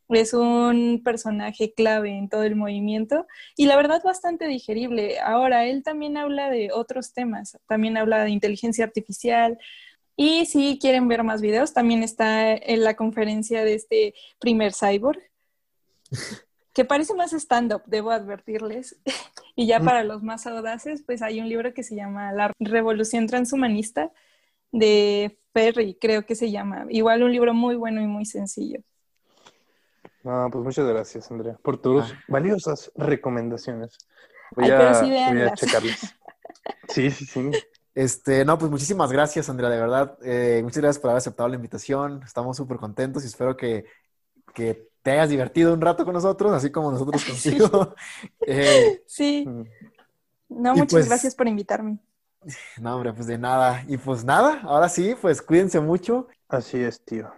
[0.09, 3.27] es un personaje clave en todo el movimiento
[3.57, 5.21] y la verdad bastante digerible.
[5.21, 9.59] Ahora, él también habla de otros temas, también habla de inteligencia artificial
[10.17, 15.21] y si quieren ver más videos, también está en la conferencia de este primer cyborg,
[16.75, 19.01] que parece más stand-up, debo advertirles.
[19.57, 23.27] y ya para los más audaces, pues hay un libro que se llama La Revolución
[23.27, 24.13] Transhumanista
[24.71, 26.87] de Ferry, creo que se llama.
[26.91, 28.81] Igual un libro muy bueno y muy sencillo.
[30.25, 32.25] No, pues muchas gracias, Andrea, por tus ah.
[32.29, 33.99] valiosas recomendaciones.
[34.55, 35.13] Voy, a, sí
[35.55, 36.15] checarlas.
[36.89, 37.51] Sí, sí, sí.
[37.95, 40.19] Este, no, pues muchísimas gracias, Andrea, de verdad.
[40.23, 42.23] Eh, muchas gracias por haber aceptado la invitación.
[42.25, 43.85] Estamos súper contentos y espero que,
[45.03, 47.95] te hayas divertido un rato con nosotros, así como nosotros contigo.
[48.47, 49.45] Eh, sí.
[49.47, 49.65] Mm.
[50.49, 51.99] No, muchas pues gracias por invitarme.
[52.81, 53.85] No, hombre, pues de nada.
[53.87, 56.27] Y pues nada, ahora sí, pues cuídense mucho.
[56.49, 57.31] Así es, tío.